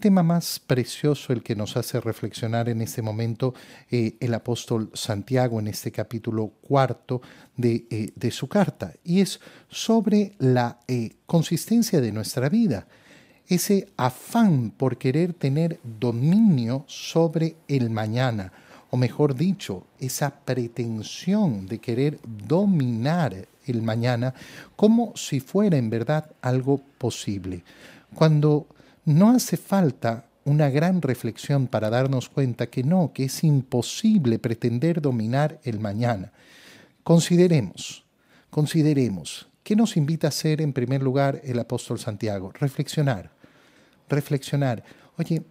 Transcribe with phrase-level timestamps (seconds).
[0.00, 3.54] tema más precioso el que nos hace reflexionar en este momento
[3.90, 7.22] eh, el apóstol Santiago en este capítulo cuarto
[7.56, 12.88] de, eh, de su carta, y es sobre la eh, consistencia de nuestra vida,
[13.46, 18.52] ese afán por querer tener dominio sobre el mañana,
[18.90, 24.34] o mejor dicho, esa pretensión de querer dominar el mañana
[24.74, 27.62] como si fuera en verdad algo posible.
[28.14, 28.66] Cuando
[29.04, 35.00] no hace falta una gran reflexión para darnos cuenta que no, que es imposible pretender
[35.00, 36.32] dominar el mañana.
[37.02, 38.04] Consideremos,
[38.50, 42.52] consideremos, ¿qué nos invita a hacer en primer lugar el apóstol Santiago?
[42.58, 43.30] Reflexionar,
[44.08, 44.82] reflexionar.
[45.16, 45.42] Oye,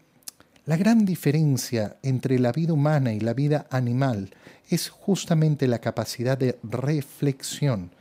[0.66, 4.30] la gran diferencia entre la vida humana y la vida animal
[4.70, 7.92] es justamente la capacidad de reflexión.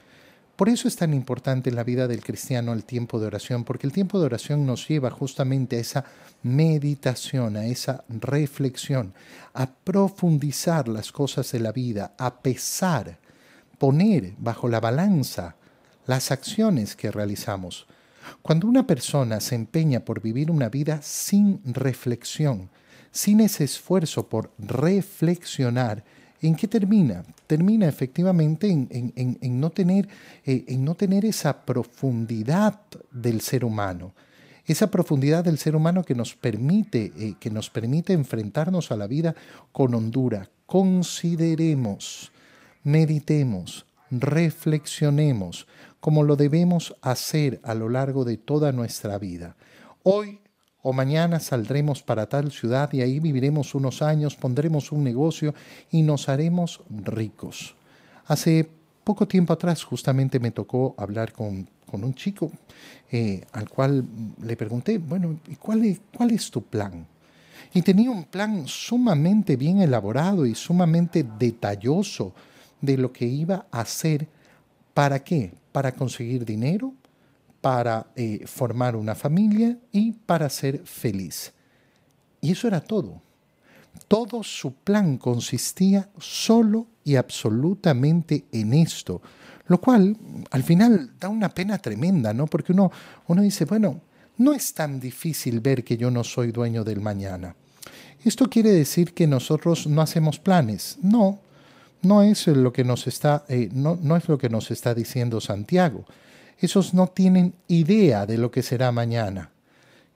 [0.59, 3.87] Por eso es tan importante en la vida del cristiano el tiempo de oración, porque
[3.87, 6.05] el tiempo de oración nos lleva justamente a esa
[6.43, 9.15] meditación, a esa reflexión,
[9.55, 13.21] a profundizar las cosas de la vida, a pesar,
[13.79, 15.55] poner bajo la balanza
[16.07, 17.87] las acciones que realizamos.
[18.43, 22.69] Cuando una persona se empeña por vivir una vida sin reflexión,
[23.13, 26.03] sin ese esfuerzo por reflexionar,
[26.41, 27.25] ¿En qué termina?
[27.47, 30.09] Termina efectivamente en, no tener,
[30.45, 34.13] eh, en no tener esa profundidad del ser humano,
[34.67, 39.07] esa profundidad del ser humano que nos permite, eh, que nos permite enfrentarnos a la
[39.07, 39.35] vida
[39.73, 40.49] con hondura.
[40.67, 42.31] Consideremos,
[42.85, 45.67] meditemos, reflexionemos
[46.01, 49.57] como lo debemos hacer a lo largo de toda nuestra vida.
[50.05, 50.41] Hoy
[50.89, 55.55] o mañana saldremos para tal ciudad y ahí viviremos unos años, pondremos un negocio
[55.91, 57.75] y nos haremos ricos.
[58.27, 58.67] Hace
[59.05, 62.51] poco tiempo atrás justamente me tocó hablar con, un chico
[63.13, 64.03] eh, al cual
[64.43, 67.07] le pregunté, bueno, ¿y cuál es, cuál es tu plan?
[67.75, 72.33] Y tenía un plan sumamente bien elaborado y sumamente detalloso
[72.81, 74.27] de lo que iba a hacer.
[74.95, 75.53] ¿Para qué?
[75.71, 76.95] Para conseguir dinero,
[77.61, 81.53] para eh, formar una familia y para ser feliz.
[82.41, 83.21] Y eso era todo.
[84.07, 89.21] Todo su plan consistía solo y absolutamente en esto,
[89.67, 90.17] lo cual
[90.51, 92.47] al final da una pena tremenda, ¿no?
[92.47, 92.93] Porque uno,
[93.27, 94.01] uno dice, bueno,
[94.37, 97.57] no es tan difícil ver que yo no soy dueño del mañana.
[98.25, 100.99] ¿Esto quiere decir que nosotros no hacemos planes?
[101.03, 101.41] No,
[102.03, 105.41] no es lo que nos está, eh, no, no es lo que nos está diciendo
[105.41, 106.05] Santiago
[106.61, 109.51] esos no tienen idea de lo que será mañana.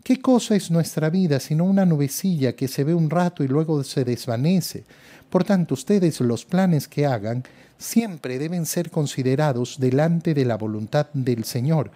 [0.03, 3.85] ¿Qué cosa es nuestra vida sino una nubecilla que se ve un rato y luego
[3.85, 4.85] se desvanece?
[5.31, 7.45] Por tanto, ustedes los planes que hagan
[7.79, 11.91] siempre deben ser considerados delante de la voluntad del Señor.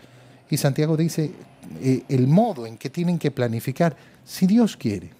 [0.48, 1.32] Y Santiago dice
[1.82, 5.15] eh, el modo en que tienen que planificar, si Dios quiere.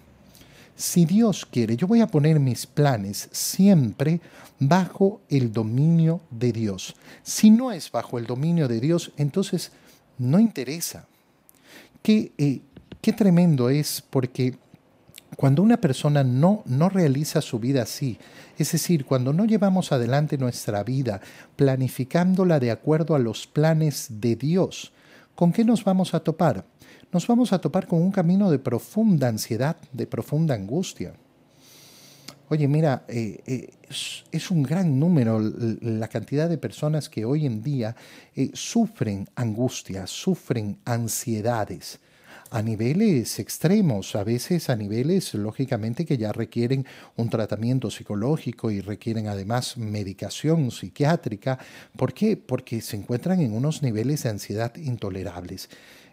[0.77, 4.21] Si Dios quiere, yo voy a poner mis planes siempre
[4.59, 6.95] bajo el dominio de Dios.
[7.23, 9.71] Si no es bajo el dominio de Dios, entonces
[10.19, 11.07] no interesa.
[12.03, 12.61] Qué, eh,
[13.01, 14.55] qué tremendo es porque
[15.35, 18.19] cuando una persona no, no realiza su vida así,
[18.59, 21.21] es decir, cuando no llevamos adelante nuestra vida
[21.55, 24.93] planificándola de acuerdo a los planes de Dios,
[25.33, 26.65] ¿con qué nos vamos a topar?
[27.11, 31.13] Nos vamos a topar con un camino de profunda ansiedad, de profunda angustia.
[32.49, 33.69] Oye, mira, eh, eh,
[34.31, 37.95] es, un gran número la cantidad de personas que hoy en día
[38.35, 41.99] eh, sufren angustias, sufren ansiedades
[42.49, 46.85] a niveles extremos, a veces a niveles, lógicamente, que ya requieren
[47.15, 51.59] un tratamiento psicológico y requieren además medicación psiquiátrica.
[51.95, 52.37] ¿Por qué?
[52.37, 55.69] Porque se encuentran en unos niveles de ansiedad intolerables.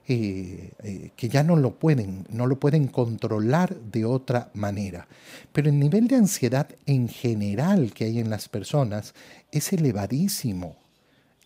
[0.06, 5.08] Eh, eh, que ya no lo pueden, no lo pueden controlar de otra manera.
[5.50, 9.14] Pero el nivel de ansiedad en general que hay en las personas
[9.50, 10.76] es elevadísimo,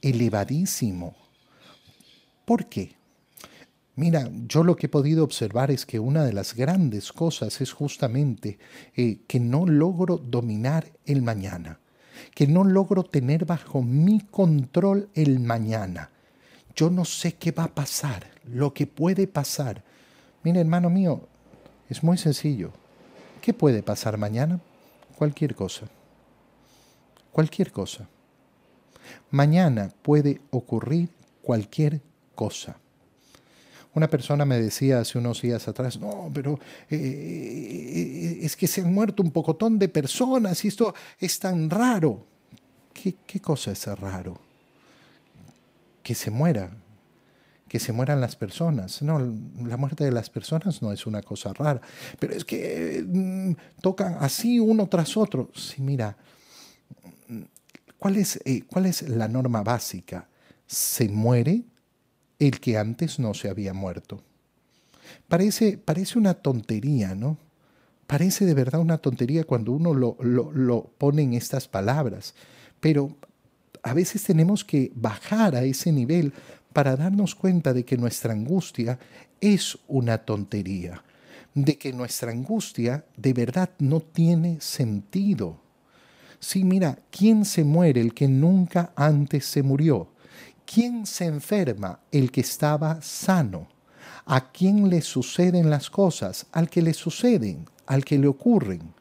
[0.02, 1.14] elevadísimo.
[2.44, 2.96] ¿Por qué?
[3.94, 7.72] Mira, yo lo que he podido observar es que una de las grandes cosas es
[7.72, 8.58] justamente
[8.96, 11.78] eh, que no logro dominar el mañana,
[12.34, 16.10] que no logro tener bajo mi control el mañana
[16.78, 19.82] yo no sé qué va a pasar, lo que puede pasar.
[20.44, 21.26] Mire, hermano mío,
[21.88, 22.70] es muy sencillo.
[23.42, 24.60] ¿Qué puede pasar mañana?
[25.16, 25.88] Cualquier cosa.
[27.32, 28.08] Cualquier cosa.
[29.32, 31.08] Mañana puede ocurrir
[31.42, 32.00] cualquier
[32.36, 32.76] cosa.
[33.94, 38.82] Una persona me decía hace unos días atrás, no, pero eh, eh, es que se
[38.82, 42.24] han muerto un pocotón de personas y esto es tan raro.
[42.94, 44.47] ¿Qué, qué cosa es raro?
[46.08, 46.70] Que se muera,
[47.68, 49.02] que se mueran las personas.
[49.02, 51.82] No, la muerte de las personas no es una cosa rara,
[52.18, 53.52] pero es que mm,
[53.82, 55.50] tocan así uno tras otro.
[55.54, 56.16] Sí, mira,
[57.98, 60.28] ¿cuál es, eh, ¿cuál es la norma básica?
[60.66, 61.64] Se muere
[62.38, 64.22] el que antes no se había muerto.
[65.28, 67.36] Parece, parece una tontería, ¿no?
[68.06, 72.34] Parece de verdad una tontería cuando uno lo, lo, lo pone en estas palabras,
[72.80, 73.14] pero
[73.82, 76.32] a veces tenemos que bajar a ese nivel
[76.72, 78.98] para darnos cuenta de que nuestra angustia
[79.40, 81.02] es una tontería,
[81.54, 85.60] de que nuestra angustia de verdad no tiene sentido.
[86.40, 88.00] Sí, mira, ¿quién se muere?
[88.00, 90.08] El que nunca antes se murió.
[90.64, 92.00] ¿Quién se enferma?
[92.12, 93.68] El que estaba sano.
[94.26, 96.46] ¿A quién le suceden las cosas?
[96.52, 98.92] Al que le suceden, al que le ocurren.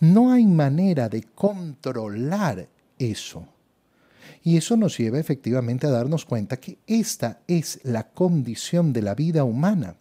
[0.00, 2.68] No hay manera de controlar
[2.98, 3.46] eso.
[4.42, 9.14] Y eso nos lleva efectivamente a darnos cuenta que esta es la condición de la
[9.14, 9.96] vida humana.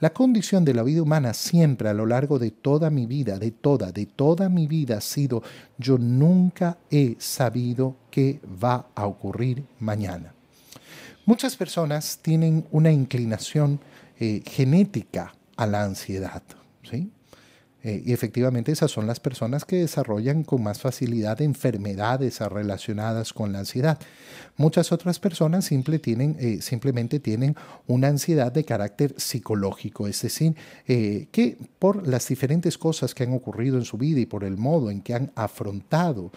[0.00, 3.50] La condición de la vida humana siempre a lo largo de toda mi vida, de
[3.50, 5.42] toda, de toda mi vida ha sido
[5.78, 10.34] yo nunca he sabido qué va a ocurrir mañana.
[11.24, 13.80] Muchas personas tienen una inclinación
[14.20, 16.42] eh, genética a la ansiedad.
[16.88, 17.10] ¿sí?
[17.86, 23.52] Eh, y efectivamente esas son las personas que desarrollan con más facilidad enfermedades relacionadas con
[23.52, 23.96] la ansiedad.
[24.56, 25.70] Muchas otras personas
[26.02, 27.54] tienen, eh, simplemente tienen
[27.86, 30.56] una ansiedad de carácter psicológico, es decir,
[30.88, 34.56] eh, que por las diferentes cosas que han ocurrido en su vida y por el
[34.56, 36.32] modo en que han afrontado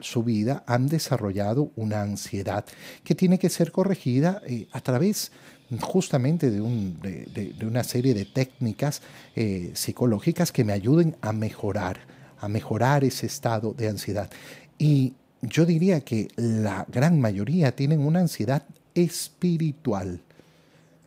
[0.00, 2.66] su vida han desarrollado una ansiedad
[3.02, 5.32] que tiene que ser corregida a través
[5.80, 9.02] justamente de, un, de, una serie de técnicas
[9.34, 12.00] eh, psicológicas que me ayuden a mejorar,
[12.38, 14.30] a mejorar ese estado de ansiedad.
[14.78, 18.64] Y yo diría que la gran mayoría tienen una ansiedad
[18.94, 20.20] espiritual,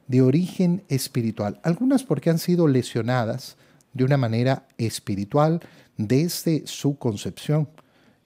[0.08, 1.60] de origen espiritual.
[1.64, 3.58] Algunas porque han sido lesionadas
[3.94, 5.62] de una manera espiritual
[5.98, 7.70] desde su concepción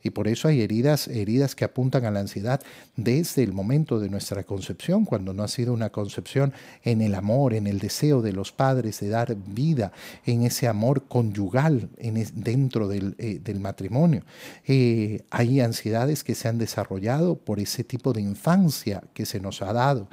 [0.03, 2.61] y por eso hay heridas, heridas que apuntan a la ansiedad
[2.97, 6.53] desde el momento de nuestra concepción, cuando no ha sido una concepción
[6.83, 9.93] en el amor, en el deseo de los padres de dar vida,
[10.25, 14.23] en ese amor conyugal en dentro del, eh, matrimonio.
[14.67, 19.61] Eh, hay ansiedades que se han desarrollado por ese tipo de infancia que se nos
[19.61, 20.09] ha dado.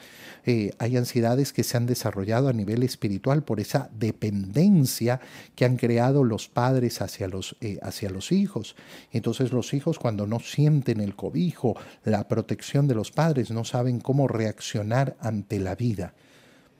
[0.46, 5.20] Eh, hay ansiedades que se han desarrollado a nivel espiritual por esa dependencia
[5.56, 8.76] que han creado los padres hacia los, hacia los hijos.
[9.12, 14.00] Entonces los hijos cuando no sienten el cobijo, la protección de los padres, no saben
[14.00, 16.14] cómo reaccionar ante la vida.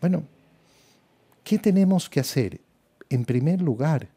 [0.01, 0.25] Bueno,
[1.45, 2.61] ¿qué tenemos que hacer?
[3.09, 4.09] En primer lugar,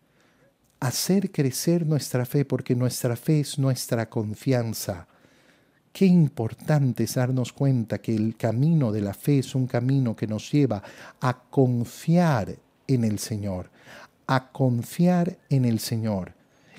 [0.80, 5.08] hacer crecer nuestra fe, porque nuestra fe es nuestra confianza.
[5.94, 10.28] Qué importante es darnos cuenta que el camino de la fe es un camino que
[10.28, 10.82] nos lleva
[11.22, 12.58] a confiar
[12.88, 13.70] en el Señor,
[14.28, 16.34] a confiar en el Señor.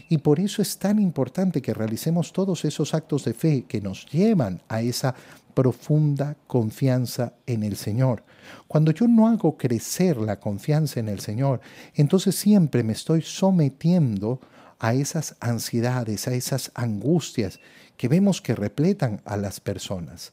[0.09, 4.07] Y por eso es tan importante que realicemos todos esos actos de fe que nos
[4.07, 5.15] llevan a esa
[5.55, 8.25] profunda confianza en el Señor.
[8.67, 11.61] Cuando yo no hago crecer la confianza en el Señor,
[11.95, 14.41] entonces siempre me estoy sometiendo
[14.79, 17.61] a esas ansiedades, a esas angustias
[17.97, 20.33] que vemos que repletan a las personas.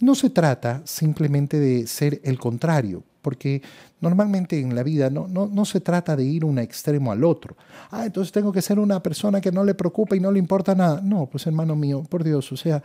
[0.00, 3.62] No se trata simplemente de ser el contrario, porque
[4.00, 7.56] normalmente en la vida no, no, se trata de ir un extremo al otro.
[7.90, 10.74] Ah, entonces tengo que ser una persona que no le preocupa y no le importa
[10.74, 11.00] nada.
[11.02, 12.82] No, pues hermano mío, por Dios, o sea,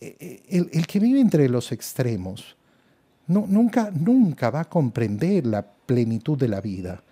[0.00, 2.56] eh, eh, el, el que vive entre los extremos
[3.28, 7.02] no, nunca, nunca va a comprender la plenitud de la vida.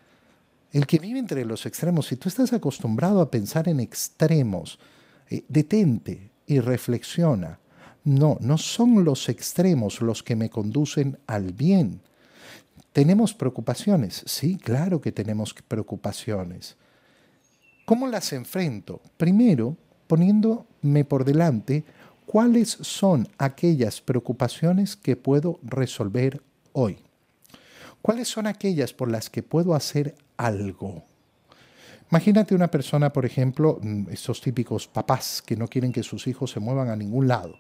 [0.73, 4.79] El que vive entre los extremos, si tú estás acostumbrado a pensar en extremos,
[5.31, 7.59] eh, detente y reflexiona.
[8.05, 12.01] No, no son los extremos los que me conducen al bien.
[12.97, 14.23] ¿Tenemos preocupaciones?
[14.25, 16.79] Sí, claro que tenemos preocupaciones.
[17.85, 19.03] ¿Cómo las enfrento?
[19.19, 19.77] Primero,
[20.07, 21.85] poniéndome por delante
[22.25, 26.41] cuáles son aquellas preocupaciones que puedo resolver
[26.73, 26.97] hoy.
[28.01, 31.05] ¿Cuáles son aquellas por las que puedo hacer algo?
[32.11, 36.51] Imagínate una persona, por ejemplo, mm, esos típicos papás que no quieren que sus hijos
[36.51, 37.59] se muevan a ningún lado.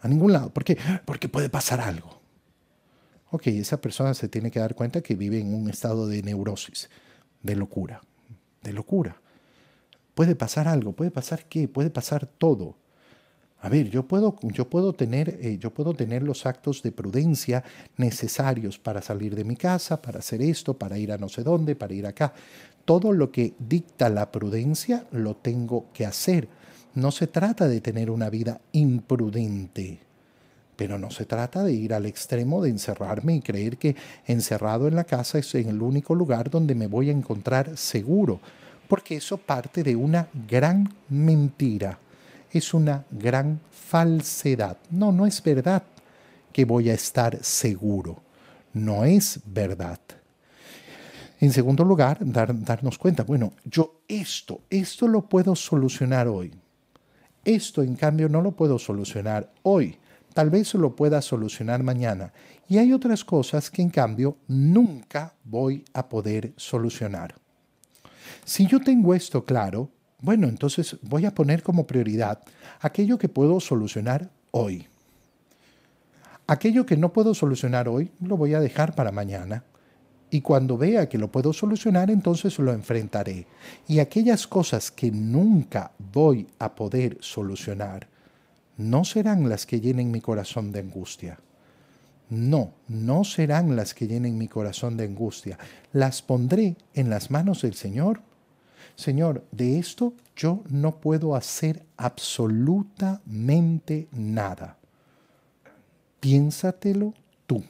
[0.00, 0.52] A ningún lado.
[0.52, 0.76] ¿Por qué?
[1.04, 2.21] Porque puede pasar algo.
[3.34, 6.90] Ok, esa persona se tiene que dar cuenta que vive en un estado de neurosis,
[7.42, 8.02] de locura,
[8.62, 9.22] de locura.
[10.14, 12.76] Puede pasar algo, puede pasar qué, puede pasar todo.
[13.58, 17.64] A ver, yo puedo, yo puedo, tener, eh, yo puedo tener los actos de prudencia
[17.96, 21.74] necesarios para salir de mi casa, para hacer esto, para ir a no sé dónde,
[21.74, 22.34] para ir acá.
[22.84, 26.48] Todo lo que dicta la prudencia lo tengo que hacer.
[26.94, 30.11] No se trata de tener una vida imprudente
[30.76, 33.94] Pero no se trata de ir al extremo de encerrarme y creer que
[34.26, 38.40] encerrado en la casa es en el único lugar donde me voy a encontrar seguro,
[38.88, 41.98] porque eso parte de una gran mentira,
[42.50, 44.76] es una gran falsedad.
[44.90, 45.82] No, no es verdad
[46.52, 48.20] que voy a estar seguro,
[48.72, 49.98] no es verdad.
[51.40, 56.52] En segundo lugar, darnos cuenta, bueno, yo esto, esto lo puedo solucionar hoy.
[57.44, 59.98] Esto, en cambio, no lo puedo solucionar hoy.
[60.34, 62.32] Tal vez lo pueda solucionar mañana.
[62.68, 67.34] Y hay otras cosas que, en cambio, nunca voy a poder solucionar.
[68.44, 72.40] Si yo tengo esto claro, bueno, entonces voy a poner como prioridad
[72.80, 74.86] aquello que puedo solucionar hoy.
[76.46, 79.64] Aquello que no puedo solucionar hoy, lo voy a dejar para mañana.
[80.30, 83.46] Y cuando vea que lo puedo solucionar, entonces lo enfrentaré.
[83.86, 88.08] Y aquellas cosas que nunca voy a poder solucionar,
[88.76, 91.38] no serán las que llenen mi corazón de angustia.
[92.30, 95.58] No, no serán las que llenen mi corazón de angustia.
[95.92, 98.22] Las pondré en las manos del Señor.
[98.96, 104.78] Señor, de esto yo no puedo hacer absolutamente nada.
[106.20, 107.12] Piénsatelo
[107.46, 107.62] tú.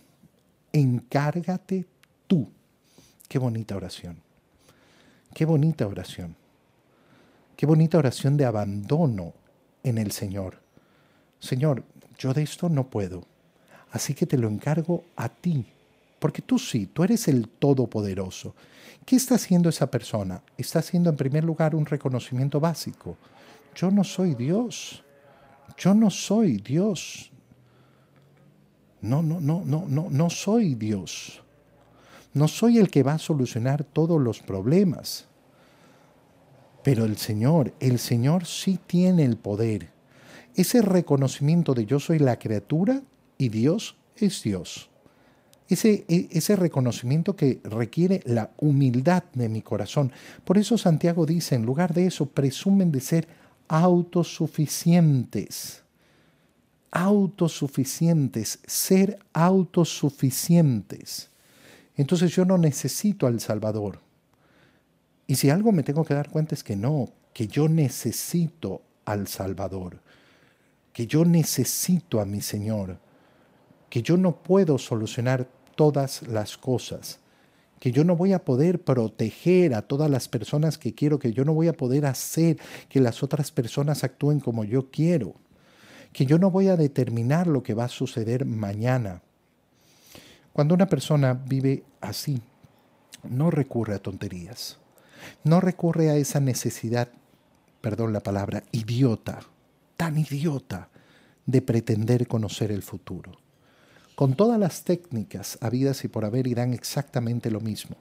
[0.73, 1.87] Encárgate
[2.27, 2.49] tú.
[3.29, 4.19] Qué bonita oración.
[5.35, 6.37] Qué bonita oración.
[7.57, 9.33] Qué bonita oración de abandono
[9.83, 10.63] en el Señor.
[11.43, 11.83] Señor,
[12.17, 13.25] yo de esto no puedo.
[13.91, 15.67] Así que te lo encargo a ti.
[16.21, 18.55] Porque tú sí, tú eres el Todopoderoso.
[19.05, 20.41] ¿Qué está haciendo esa persona?
[20.57, 23.17] Está haciendo en primer lugar un reconocimiento básico.
[23.75, 25.03] Yo no soy Dios.
[25.77, 27.33] Yo no soy Dios.
[29.01, 31.43] No, no, no, no, no, no soy Dios.
[32.35, 35.27] No soy el que va a solucionar todos los problemas.
[36.85, 39.92] Pero el Señor, el Señor sí tiene el poder.
[40.55, 43.01] Ese reconocimiento de yo soy la criatura
[43.39, 44.91] y Dios es Dios.
[45.69, 50.13] Ese, e, ese, reconocimiento que requiere la humildad de mi corazón.
[50.45, 53.27] Por eso Santiago dice, en lugar de eso, presumen de ser
[53.69, 55.83] autosuficientes.
[56.91, 61.31] Autosuficientes, ser autosuficientes.
[61.97, 64.01] Entonces yo no necesito al Salvador.
[65.27, 69.27] Y si algo me tengo que dar cuenta es que no, que yo necesito al
[69.27, 70.02] Salvador,
[70.93, 72.99] que yo necesito a mi Señor,
[73.89, 77.21] que yo no puedo solucionar todas las cosas,
[77.79, 81.45] que yo no voy a poder proteger a todas las personas que quiero, que yo
[81.45, 82.59] no voy a poder hacer
[82.89, 85.35] que las otras personas actúen como yo quiero,
[86.13, 89.23] que yo no voy a determinar lo que va a suceder mañana,
[90.53, 92.43] cuando una persona vive así,
[93.23, 94.79] no recurre a tonterías,
[95.45, 97.09] no recurre a esa necesidad,
[97.81, 99.41] perdón la palabra, idiota,
[100.03, 100.89] tan idiota,
[101.47, 103.39] de pretender conocer el futuro.
[104.17, 107.95] Con todas las técnicas habidas y por haber irán exactamente lo mismo.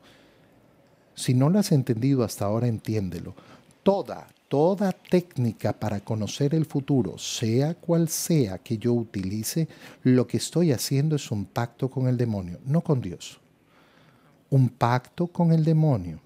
[1.13, 3.35] Si no lo has entendido hasta ahora, entiéndelo.
[3.83, 9.67] Toda, toda técnica para conocer el futuro, sea cual sea que yo utilice,
[10.01, 13.39] lo que estoy haciendo es un pacto con el demonio, no con Dios.
[14.49, 16.19] Un pacto con el demonio.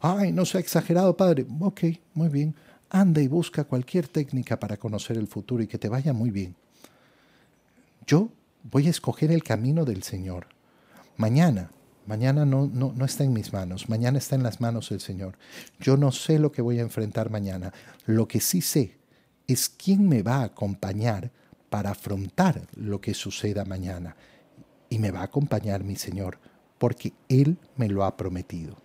[0.00, 1.44] Ay, no sea exagerado, padre.
[1.60, 1.82] Ok,
[2.14, 2.54] muy bien.
[2.92, 6.54] Anda y busca cualquier técnica para conocer el futuro y que te vaya muy bien.
[8.06, 8.28] Yo
[8.62, 10.46] voy a escoger el camino del Señor.
[11.16, 11.70] Mañana
[12.06, 15.38] Mañana no, no, no, está en mis manos, mañana está en las manos del Señor.
[15.78, 17.72] Yo no sé lo que voy a enfrentar mañana.
[18.06, 18.98] Lo que sí sé
[19.46, 21.30] es quién me va a acompañar
[21.70, 24.16] para afrontar lo que suceda mañana.
[24.88, 26.38] Y me va a acompañar mi Señor,
[26.78, 28.81] porque Él me lo ha prometido.